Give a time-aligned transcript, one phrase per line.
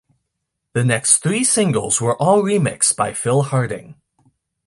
[0.73, 4.01] The next three singles were all remixed by Phil Harding.